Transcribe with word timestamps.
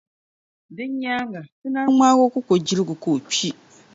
Din 0.75 0.91
nyaaŋa, 1.01 1.41
Ti 1.59 1.67
naan 1.73 1.87
ŋmaagi 1.93 2.21
o 2.25 2.33
kukojilgu 2.33 2.93
ka 3.01 3.07
o 3.15 3.17
kpi. 3.27 3.49